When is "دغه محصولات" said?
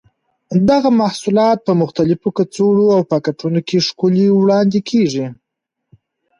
0.69-1.57